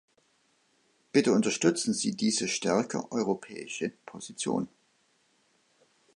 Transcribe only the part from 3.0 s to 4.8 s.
europäische Position.